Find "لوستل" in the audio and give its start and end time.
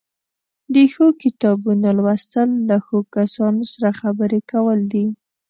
1.97-2.49